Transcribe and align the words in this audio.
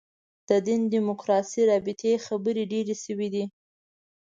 د 0.49 0.49
دین 0.67 0.81
دیموکراسي 0.93 1.61
رابطې 1.71 2.11
خبرې 2.25 2.63
ډېرې 2.71 2.95
شوې 3.03 3.27
دي. 3.33 3.43